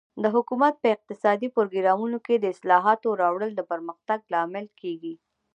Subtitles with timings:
[0.23, 5.13] د حکومت په اقتصادي پروګرامونو کې د اصلاحاتو راوړل د پرمختګ لامل کیږي.